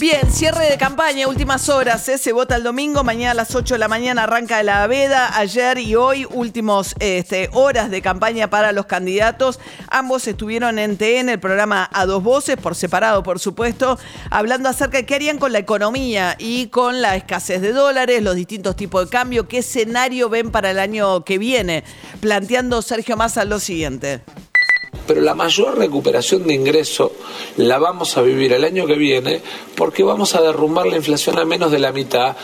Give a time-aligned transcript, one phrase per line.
[0.00, 2.18] Bien, cierre de campaña, últimas horas, ¿eh?
[2.18, 5.78] se vota el domingo, mañana a las 8 de la mañana arranca la veda, ayer
[5.78, 9.60] y hoy últimos este, horas de campaña para los candidatos.
[9.88, 13.96] Ambos estuvieron en TN, el programa A Dos Voces, por separado por supuesto,
[14.30, 18.34] hablando acerca de qué harían con la economía y con la escasez de dólares, los
[18.34, 21.84] distintos tipos de cambio, qué escenario ven para el año que viene,
[22.20, 24.22] planteando Sergio Massa lo siguiente
[25.06, 27.12] pero la mayor recuperación de ingreso
[27.56, 29.40] la vamos a vivir el año que viene
[29.74, 32.36] porque vamos a derrumbar la inflación a menos de la mitad,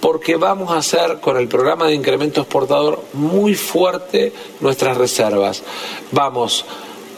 [0.00, 5.62] porque vamos a hacer con el programa de incremento exportador muy fuerte nuestras reservas.
[6.10, 6.64] Vamos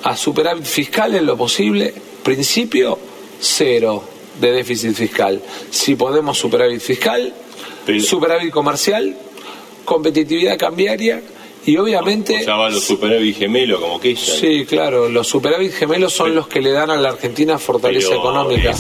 [0.03, 2.99] a superávit fiscal en lo posible, principio
[3.41, 4.03] cero
[4.41, 5.41] de déficit fiscal.
[5.71, 7.33] Si podemos superávit fiscal,
[8.01, 9.17] superávit comercial,
[9.85, 11.23] competitividad cambiaria
[11.67, 12.45] y obviamente.
[12.45, 16.71] Llama los superávit gemelos, como que Sí, claro, los superávit gemelos son los que le
[16.71, 18.75] dan a la Argentina fortaleza económica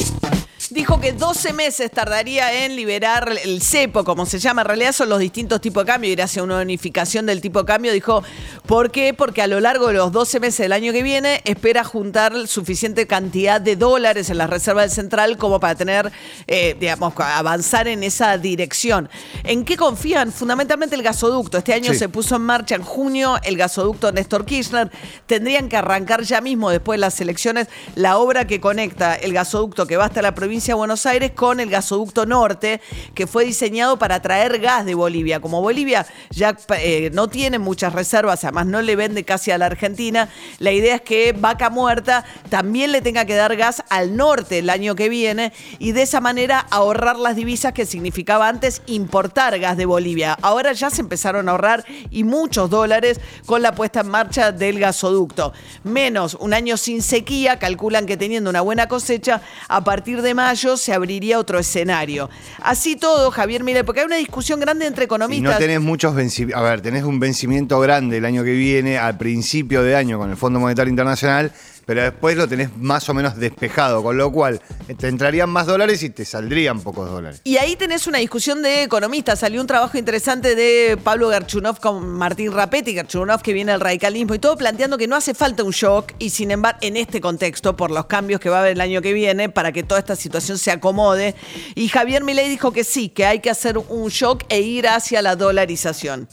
[0.75, 4.62] dijo que 12 meses tardaría en liberar el cepo, como se llama.
[4.62, 7.66] En realidad son los distintos tipos de cambio, ir hacia una unificación del tipo de
[7.66, 7.92] cambio.
[7.92, 8.25] Dijo,
[8.66, 9.14] ¿por qué?
[9.14, 13.06] Porque a lo largo de los 12 meses del año que viene espera juntar suficiente
[13.06, 16.11] cantidad de dólares en la reserva del central como para tener,
[16.48, 19.09] eh, digamos, avanzar en esa dirección.
[19.44, 20.33] ¿En qué confían?
[20.33, 21.59] Fundamentalmente el gasoducto.
[21.59, 24.91] Este año se puso en marcha en junio el gasoducto Néstor Kirchner.
[25.27, 29.86] Tendrían que arrancar ya mismo, después de las elecciones, la obra que conecta el gasoducto
[29.86, 32.80] que va hasta la provincia de Buenos Aires con el gasoducto norte,
[33.14, 35.40] que fue diseñado para traer gas de Bolivia.
[35.40, 39.66] Como Bolivia ya eh, no tiene muchas reservas, además no le vende casi a la
[39.66, 44.60] Argentina, la idea es que Vaca Muerta también le tenga que dar gas al norte
[44.60, 49.58] el año que viene y de esa manera ahorrar las divisas que significaba antes importar
[49.58, 50.38] gas de Bolivia.
[50.41, 54.78] Ahora ya se empezaron a ahorrar y muchos dólares con la puesta en marcha del
[54.78, 55.53] gasoducto.
[55.82, 60.53] Menos un año sin sequía, calculan que teniendo una buena cosecha, a partir de mayo
[60.76, 62.31] se abriría otro escenario.
[62.62, 65.50] Así todo, Javier mire, porque hay una discusión grande entre economistas.
[65.50, 68.98] Y no tenés muchos vencimientos, a ver, tenés un vencimiento grande el año que viene,
[68.98, 71.53] al principio de año con el Fondo Monetario Internacional,
[71.87, 74.61] pero después lo tenés más o menos despejado, con lo cual
[74.99, 77.41] te entrarían más dólares y te saldrían pocos dólares.
[77.45, 79.41] Y ahí tenés una discusión de economistas.
[79.41, 84.34] Salió un trabajo interesante de Pablo Garchunov con Martín Rapetti, Garchunov que viene del radicalismo
[84.34, 87.77] y todo planteando que no hace falta un shock y sin embargo en este contexto,
[87.77, 90.16] por los cambios que va a haber el año que viene, para que toda esta
[90.16, 91.34] situación se acomode.
[91.75, 95.22] Y Javier Milei dijo que sí, que hay que hacer un shock e ir hacia
[95.22, 96.28] la dolarización.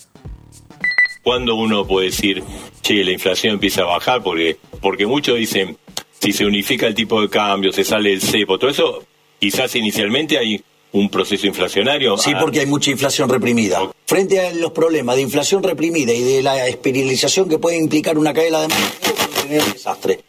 [1.23, 2.43] ¿Cuándo uno puede decir,
[2.81, 4.23] che, la inflación empieza a bajar?
[4.23, 5.77] Porque, porque muchos dicen,
[6.19, 9.03] si se unifica el tipo de cambio, se sale el cepo, todo eso,
[9.39, 12.17] quizás inicialmente hay un proceso inflacionario.
[12.17, 13.91] Sí, porque hay mucha inflación reprimida.
[14.05, 18.33] Frente a los problemas de inflación reprimida y de la espiralización que puede implicar una
[18.33, 18.73] caída de
[19.57, 20.19] es un desastre.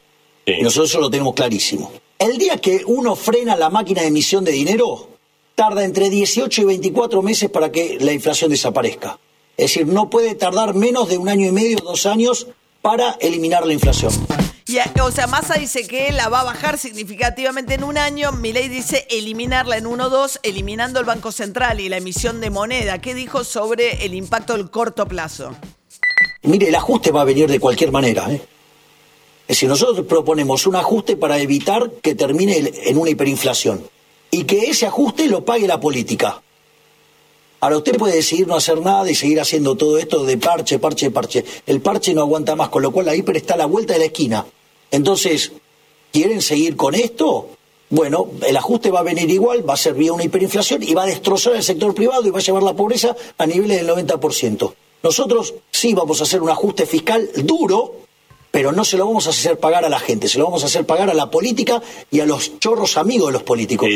[0.61, 1.93] Nosotros eso lo tenemos clarísimo.
[2.19, 5.09] El día que uno frena la máquina de emisión de dinero,
[5.55, 9.19] tarda entre 18 y 24 meses para que la inflación desaparezca.
[9.57, 12.47] Es decir, no puede tardar menos de un año y medio, dos años
[12.81, 14.13] para eliminar la inflación.
[15.03, 18.33] o sea, Massa dice que la va a bajar significativamente en un año.
[18.33, 22.51] Milei dice eliminarla en uno o dos, eliminando el Banco Central y la emisión de
[22.51, 22.99] moneda.
[22.99, 25.55] ¿Qué dijo sobre el impacto del corto plazo?
[26.43, 28.31] Mire, el ajuste va a venir de cualquier manera.
[28.33, 28.43] ¿eh?
[29.43, 33.85] Es decir, nosotros proponemos un ajuste para evitar que termine en una hiperinflación
[34.31, 36.43] y que ese ajuste lo pague la política.
[37.63, 41.13] Ahora usted puede decidir no hacer nada y seguir haciendo todo esto de parche, parche,
[41.13, 41.45] parche.
[41.65, 44.01] El parche no aguanta más, con lo cual la hiper está a la vuelta de
[44.01, 44.45] la esquina.
[44.91, 45.53] Entonces,
[46.13, 47.51] ¿quieren seguir con esto?
[47.89, 51.05] Bueno, el ajuste va a venir igual, va a ser vía una hiperinflación y va
[51.05, 54.75] a destrozar el sector privado y va a llevar la pobreza a niveles del 90%.
[55.05, 57.95] Nosotros sí vamos a hacer un ajuste fiscal duro,
[58.51, 60.67] pero no se lo vamos a hacer pagar a la gente, se lo vamos a
[60.67, 61.81] hacer pagar a la política
[62.11, 63.89] y a los chorros amigos de los políticos.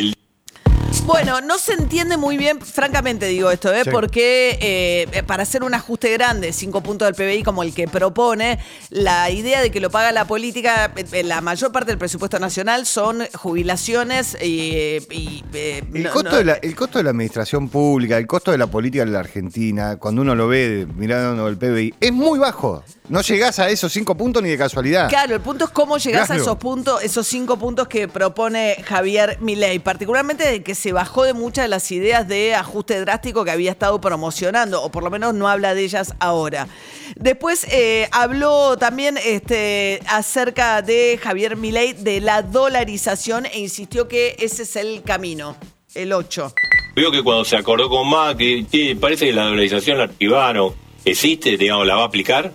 [1.07, 3.85] Bueno, no se entiende muy bien, francamente digo esto, ¿eh?
[3.91, 8.59] porque eh, para hacer un ajuste grande, 5 puntos del PBI como el que propone,
[8.91, 12.87] la idea de que lo paga la política, eh, la mayor parte del presupuesto nacional
[12.87, 14.73] son jubilaciones y...
[14.75, 18.67] Eh, el, costo de la, el costo de la administración pública, el costo de la
[18.67, 22.83] política en la Argentina, cuando uno lo ve mirando el PBI, es muy bajo.
[23.09, 25.09] No llegás a esos 5 puntos ni de casualidad.
[25.09, 29.39] Claro, el punto es cómo llegás a esos puntos, esos 5 puntos que propone Javier
[29.41, 33.51] Milei, particularmente de que se bajó de muchas de las ideas de ajuste drástico que
[33.51, 36.69] había estado promocionando, o por lo menos no habla de ellas ahora.
[37.17, 44.37] Después eh, habló también este, acerca de Javier Milei de la dolarización e insistió que
[44.39, 45.55] ese es el camino,
[45.95, 46.55] el 8.
[46.97, 50.73] Veo que cuando se acordó con Macri, che, parece que la dolarización la activaron.
[51.05, 52.55] ¿Existe, digamos, la va a aplicar?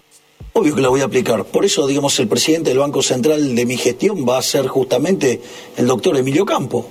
[0.53, 1.45] Obvio que la voy a aplicar.
[1.45, 5.39] Por eso, digamos, el presidente del Banco Central de mi gestión va a ser justamente
[5.77, 6.89] el doctor Emilio Campo.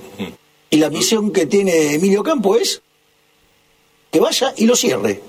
[0.73, 2.81] Y la misión que tiene Emilio Campo es
[4.13, 5.21] que vaya y lo cierre.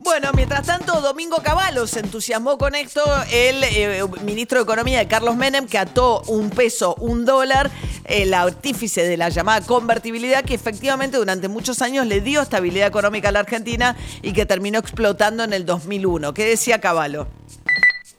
[0.00, 5.06] Bueno, mientras tanto, Domingo Cavallo se entusiasmó con esto, el eh, ministro de Economía de
[5.06, 7.70] Carlos Menem, que ató un peso, un dólar,
[8.04, 13.28] el artífice de la llamada convertibilidad, que efectivamente durante muchos años le dio estabilidad económica
[13.28, 16.34] a la Argentina y que terminó explotando en el 2001.
[16.34, 17.28] ¿Qué decía Cavallo?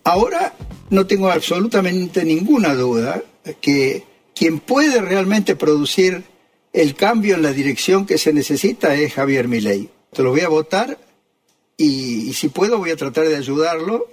[0.04, 0.54] Ahora
[0.90, 3.24] no tengo absolutamente ninguna duda
[3.60, 6.24] que quien puede realmente producir
[6.74, 9.90] el cambio en la dirección que se necesita es Javier Milei.
[10.12, 10.98] Te lo voy a votar
[11.78, 14.08] y, si puedo voy a tratar de ayudarlo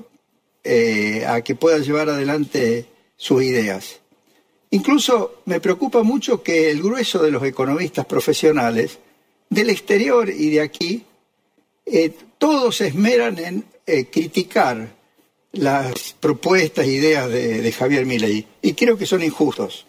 [0.64, 2.86] eh, a que pueda llevar adelante
[3.16, 4.00] sus ideas.
[4.70, 8.98] Incluso me preocupa mucho que el grueso de los economistas profesionales
[9.48, 11.04] del exterior y de aquí,
[11.84, 14.96] eh, todos se esmeran en eh, criticar
[15.52, 19.86] las propuestas ideas de, de Javier Milei y creo que son injustos.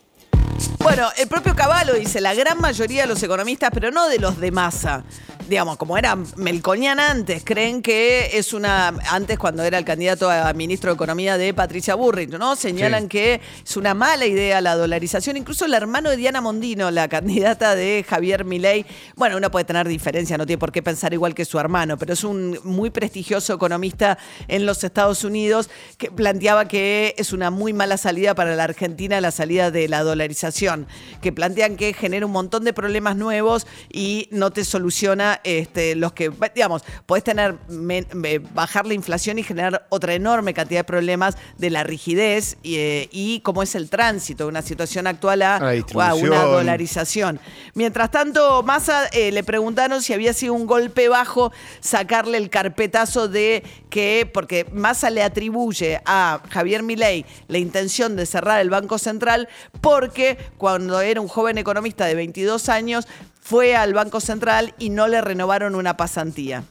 [0.87, 4.39] Bueno, el propio Caballo dice, la gran mayoría de los economistas, pero no de los
[4.39, 5.03] de masa,
[5.47, 10.51] digamos, como era Melconian antes, creen que es una, antes cuando era el candidato a
[10.53, 12.55] ministro de Economía de Patricia Burrich, ¿no?
[12.55, 13.09] Señalan Sí.
[13.09, 15.37] que es una mala idea la dolarización.
[15.37, 18.85] Incluso el hermano de Diana Mondino, la candidata de Javier Milei,
[19.15, 22.13] bueno, uno puede tener diferencia, no tiene por qué pensar igual que su hermano, pero
[22.13, 24.17] es un muy prestigioso economista
[24.47, 29.21] en los Estados Unidos que planteaba que es una muy mala salida para la Argentina
[29.21, 30.87] la salida de la dolarización,
[31.21, 36.13] que plantean que genera un montón de problemas nuevos y no te soluciona este, los
[36.13, 41.37] que, digamos, podés tener, eh, bajar la inflación y generar otra enorme cantidad de problemas
[41.57, 45.57] de la rigidez y, eh, y cómo es el tránsito de una situación actual a,
[45.57, 47.39] A una dolarización.
[47.73, 53.27] Mientras tanto, Massa eh, le preguntaron si había sido un golpe bajo sacarle el carpetazo
[53.27, 58.97] de que, porque Massa le atribuye a Javier Milei la intención de cerrar el Banco
[58.97, 59.47] Central
[59.81, 63.07] porque cuando era un joven economista de 22 años
[63.47, 66.63] fue al Banco Central y no le renovaron una pasantía.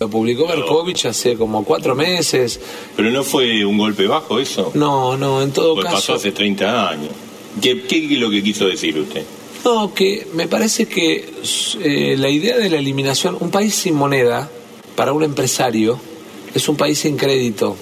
[0.00, 2.60] Lo publicó Berkovich hace como cuatro meses.
[2.94, 4.70] Pero no fue un golpe bajo eso.
[4.74, 6.14] No, no, en todo Pues pasó caso.
[6.14, 7.10] hace 30 años.
[7.62, 9.22] ¿Qué, qué es lo que quiso decir usted?
[9.64, 11.24] No, que me parece que
[11.80, 14.50] eh, la idea de la eliminación, un país sin moneda,
[14.96, 15.98] para un empresario,
[16.54, 17.76] es un país sin crédito.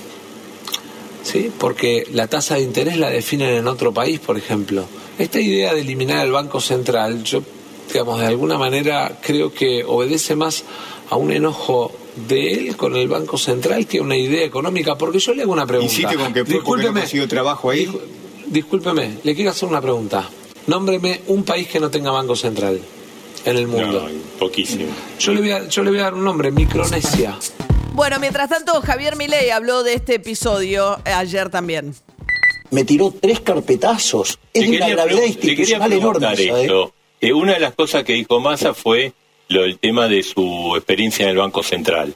[1.24, 1.50] ¿Sí?
[1.58, 4.84] Porque la tasa de interés la definen en otro país, por ejemplo.
[5.18, 7.42] Esta idea de eliminar el Banco Central, yo,
[7.88, 10.64] digamos, de alguna manera creo que obedece más
[11.10, 11.92] a un enojo
[12.28, 14.96] de él con el Banco Central que a una idea económica.
[14.96, 15.92] Porque yo le hago una pregunta.
[15.92, 17.00] Insiste con que porque no Discúlpeme.
[17.00, 17.86] consiguió trabajo ahí.
[17.86, 18.00] Discú-
[18.46, 20.28] Discúlpeme, le quiero hacer una pregunta.
[20.66, 22.80] Nómbreme un país que no tenga banco central
[23.44, 24.08] en el mundo.
[24.08, 24.86] No, poquísimo.
[25.18, 27.36] Yo, le voy a, yo le voy a dar un nombre, Micronesia.
[27.94, 31.94] Bueno, mientras tanto, Javier Milei habló de este episodio ayer también.
[32.70, 34.38] Me tiró tres carpetazos.
[34.54, 36.26] Es de una gravedad institucional enorme.
[36.38, 36.68] ¿eh?
[37.22, 39.12] Eh, una de las cosas que dijo Massa fue
[39.48, 42.14] lo del tema de su experiencia en el Banco Central.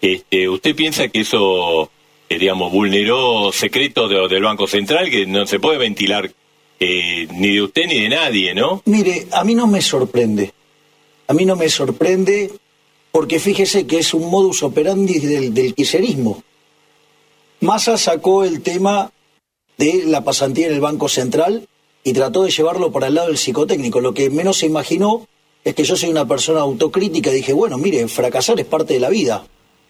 [0.00, 1.90] Este, ¿Usted piensa que eso,
[2.28, 6.30] eh, digamos, vulneró secretos de- del Banco Central que no se puede ventilar
[6.78, 8.82] eh, ni de usted ni de nadie, ¿no?
[8.84, 10.52] Mire, a mí no me sorprende.
[11.26, 12.50] A mí no me sorprende
[13.10, 16.42] porque fíjese que es un modus operandi del, del kirchnerismo.
[17.60, 19.10] Massa sacó el tema
[19.78, 21.66] de la pasantía en el Banco Central
[22.06, 24.00] y trató de llevarlo para el lado del psicotécnico.
[24.00, 25.26] Lo que menos se imaginó
[25.64, 29.00] es que yo soy una persona autocrítica y dije, bueno, mire, fracasar es parte de
[29.00, 29.44] la vida.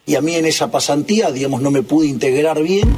[0.06, 2.90] Y a mí en esa pasantía, digamos, no me pude integrar bien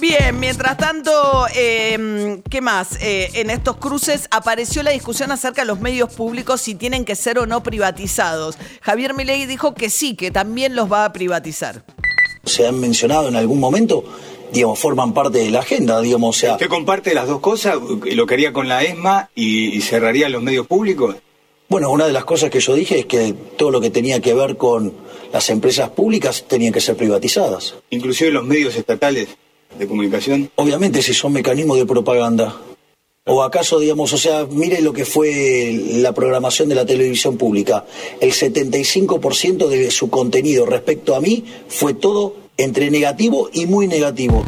[0.00, 1.12] Bien, mientras tanto,
[1.54, 2.96] eh, ¿qué más?
[3.02, 7.16] Eh, en estos cruces apareció la discusión acerca de los medios públicos si tienen que
[7.16, 8.56] ser o no privatizados.
[8.80, 11.84] Javier Milei dijo que sí, que también los va a privatizar.
[12.46, 14.02] se han mencionado en algún momento,
[14.52, 17.76] digamos, forman parte de la agenda, digamos, o sea, ¿Usted comparte las dos cosas?
[18.12, 21.16] ¿Lo que haría con la ESMA y, y cerraría los medios públicos?
[21.70, 24.34] bueno, una de las cosas que yo dije es que todo lo que tenía que
[24.34, 24.92] ver con
[25.32, 27.76] las empresas públicas tenían que ser privatizadas.
[27.90, 29.28] Inclusive los medios estatales
[29.78, 30.50] de comunicación.
[30.56, 32.56] Obviamente si son mecanismos de propaganda.
[33.24, 37.84] ¿O acaso, digamos, o sea, mire lo que fue la programación de la televisión pública?
[38.20, 44.44] El 75% de su contenido respecto a mí fue todo entre negativo y muy negativo.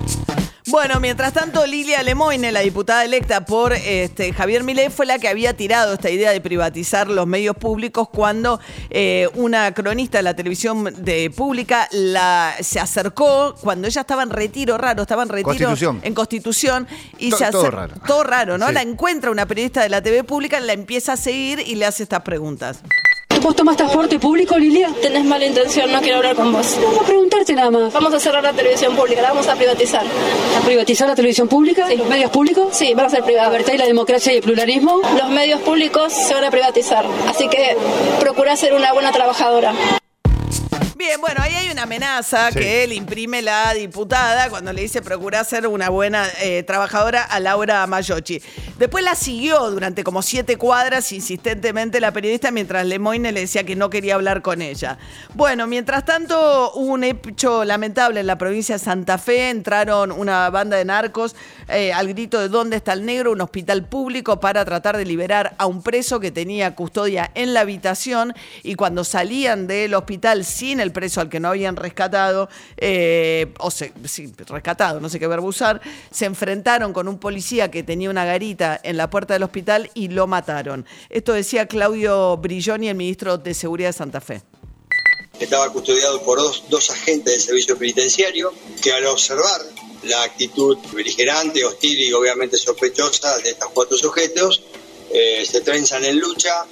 [0.68, 5.28] Bueno, mientras tanto, Lilia Lemoine, la diputada electa por este, Javier Milei, fue la que
[5.28, 10.34] había tirado esta idea de privatizar los medios públicos cuando eh, una cronista de la
[10.36, 15.48] televisión de pública la, se acercó cuando ella estaba en retiro raro, estaba en retiro
[15.68, 16.00] Constitución.
[16.04, 16.86] en Constitución
[17.18, 17.94] y To- se todo acer- raro.
[18.06, 18.68] todo raro, ¿no?
[18.68, 18.74] Sí.
[18.74, 22.04] La encuentra una periodista de la TV pública, la empieza a seguir y le hace
[22.04, 22.78] estas preguntas.
[23.42, 24.90] ¿Vos tomás transporte público, Lilia?
[25.00, 26.78] Tenés mala intención, no quiero hablar con vos.
[26.82, 27.92] Vamos a preguntarte nada más.
[27.92, 30.04] Vamos a cerrar la televisión pública, la vamos a privatizar.
[30.60, 31.88] ¿A privatizar la televisión pública?
[31.88, 31.96] Sí.
[31.96, 32.68] ¿Los medios públicos?
[32.70, 33.52] Sí, van a ser ¿A privados.
[33.52, 35.00] verter la democracia y el pluralismo?
[35.18, 37.76] Los medios públicos se van a privatizar, así que
[38.20, 39.72] procura ser una buena trabajadora.
[41.04, 42.60] Bien, bueno, ahí hay una amenaza Sí.
[42.60, 47.40] que le imprime la diputada cuando le dice procura ser una buena eh, trabajadora a
[47.40, 48.40] Laura Mayochi.
[48.78, 53.74] Después la siguió durante como siete cuadras insistentemente la periodista mientras Lemoyne le decía que
[53.74, 54.96] no quería hablar con ella.
[55.34, 59.50] Bueno, mientras tanto hubo un hecho lamentable en la provincia de Santa Fe.
[59.50, 61.34] Entraron una banda de narcos
[61.68, 63.32] eh, al grito de ¿Dónde está el negro?
[63.32, 67.60] Un hospital público para tratar de liberar a un preso que tenía custodia en la
[67.62, 73.52] habitación y cuando salían del hospital sin el preso al que no habían rescatado, eh,
[73.58, 75.80] o se, sí, rescatado, no sé qué verbo usar,
[76.10, 80.08] se enfrentaron con un policía que tenía una garita en la puerta del hospital y
[80.08, 80.86] lo mataron.
[81.10, 84.42] Esto decía Claudio Brilloni, el ministro de Seguridad de Santa Fe.
[85.38, 89.60] estaba custodiado por dos, dos agentes del servicio penitenciario que al observar
[90.04, 94.62] la actitud beligerante, hostil y obviamente sospechosa de estos cuatro sujetos,
[95.12, 96.66] eh, se trenzan en lucha.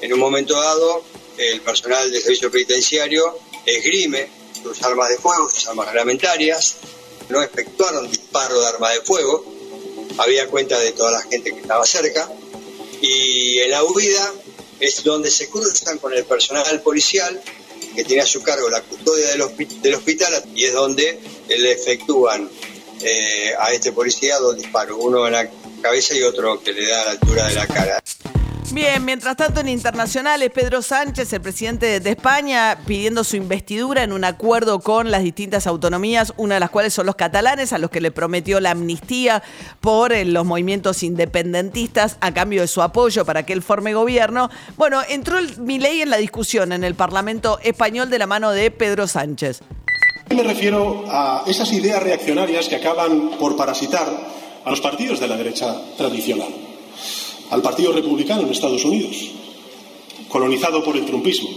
[0.00, 1.02] En un momento dado,
[1.36, 4.28] el personal del servicio penitenciario esgrime
[4.62, 6.76] sus armas de fuego, sus armas reglamentarias,
[7.28, 9.44] no efectuaron disparo de arma de fuego,
[10.18, 12.28] había cuenta de toda la gente que estaba cerca,
[13.00, 14.32] y en la huida
[14.80, 17.40] es donde se cruzan con el personal policial
[17.94, 21.72] que tiene a su cargo la custodia del, hospi- del hospital y es donde le
[21.72, 22.48] efectúan
[23.02, 25.50] eh, a este policía dos disparos, uno en la
[25.82, 28.02] cabeza y otro que le da a la altura de la cara.
[28.72, 34.12] Bien, mientras tanto en internacionales, Pedro Sánchez, el presidente de España, pidiendo su investidura en
[34.12, 37.90] un acuerdo con las distintas autonomías, una de las cuales son los catalanes, a los
[37.90, 39.42] que le prometió la amnistía
[39.80, 44.50] por eh, los movimientos independentistas a cambio de su apoyo para que él forme gobierno.
[44.76, 48.70] Bueno, entró el Milei en la discusión en el Parlamento español de la mano de
[48.70, 49.62] Pedro Sánchez.
[50.28, 54.06] Me refiero a esas ideas reaccionarias que acaban por parasitar
[54.64, 56.69] a los partidos de la derecha tradicional.
[57.50, 59.16] Al Partido Republicano en Estados Unidos,
[60.28, 61.50] colonizado por el trumpismo.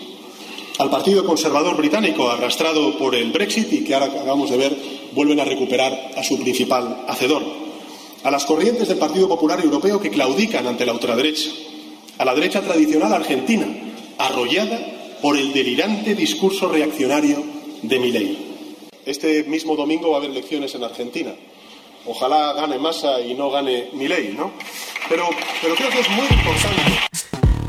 [0.80, 4.76] Al Partido Conservador Británico, arrastrado por el Brexit y que ahora acabamos de ver
[5.14, 7.44] vuelven a recuperar a su principal hacedor.
[8.24, 11.52] A las corrientes del Partido Popular Europeo que claudican ante la ultraderecha.
[12.18, 13.68] A la derecha tradicional argentina,
[14.18, 14.80] arrollada
[15.22, 17.44] por el delirante discurso reaccionario
[17.84, 18.38] de Milei.
[19.06, 21.36] Este mismo domingo va a haber elecciones en Argentina.
[22.06, 24.52] Ojalá gane Massa y no gane Milei, ¿no?
[25.10, 25.30] Pero,
[25.62, 26.82] pero creo que es muy importante.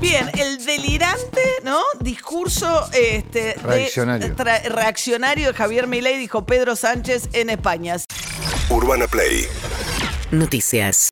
[0.01, 1.81] Bien, el delirante, ¿no?
[2.01, 4.37] Discurso este, de- Reaccionario.
[4.37, 7.97] tra- reaccionario de Javier Milei, dijo Pedro Sánchez en España.
[8.69, 9.47] Urbana Play
[10.31, 11.11] Noticias.